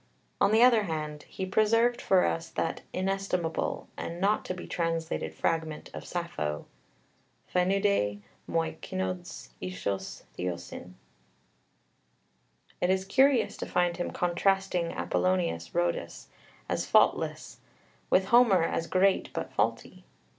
[0.41, 5.31] On the other hand, he preserved for us that inestimable and not to be translated
[5.31, 6.65] fragment of Sappho
[7.53, 10.93] φαίνεταί μοι κῆνος ἴσος θεοῖσιν.
[12.81, 16.29] It is curious to find him contrasting Apollonius Rhodius
[16.67, 17.59] as faultless,
[18.09, 20.03] with Homer as great but faulty.